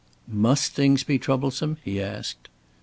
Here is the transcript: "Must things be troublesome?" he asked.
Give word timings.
"Must 0.27 0.73
things 0.73 1.03
be 1.03 1.19
troublesome?" 1.19 1.77
he 1.83 2.01
asked. 2.01 2.49